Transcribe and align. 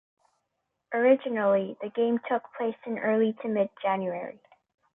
Originally, 0.95 1.77
the 1.79 1.89
game 1.89 2.19
took 2.27 2.41
place 2.57 2.73
in 2.87 2.97
early 2.97 3.33
to 3.43 3.47
mid-January. 3.47 4.39